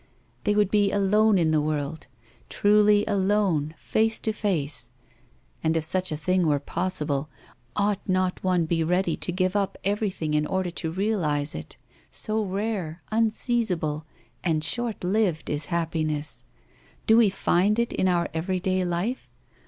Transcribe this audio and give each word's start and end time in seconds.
They 0.45 0.55
would 0.55 0.71
be 0.71 0.91
alone 0.91 1.37
in 1.37 1.51
the 1.51 1.61
world, 1.61 2.07
truly 2.49 3.05
alone, 3.05 3.75
face 3.77 4.19
to 4.21 4.33
face! 4.33 4.89
And, 5.63 5.77
if 5.77 5.83
such 5.83 6.11
a 6.11 6.17
thing 6.17 6.47
were 6.47 6.57
possible, 6.57 7.29
ought 7.75 7.99
not 8.09 8.43
one 8.43 8.65
be 8.65 8.83
ready 8.83 9.15
to 9.17 9.31
give 9.31 9.55
up 9.55 9.77
everything 9.83 10.33
in 10.33 10.47
order 10.47 10.71
to 10.71 10.91
realize 10.91 11.53
it, 11.53 11.77
so 12.09 12.43
rare, 12.43 13.03
unseizable, 13.11 14.07
and 14.43 14.63
short 14.63 15.03
lived 15.03 15.51
is 15.51 15.67
happiness? 15.67 16.45
Do 17.05 17.15
we 17.15 17.29
find 17.29 17.77
it 17.77 17.93
in 17.93 18.07
our 18.07 18.27
everyday 18.33 18.83
life? 18.83 19.29